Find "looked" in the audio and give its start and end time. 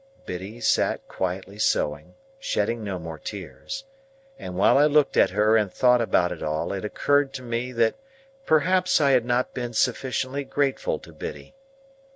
4.87-5.15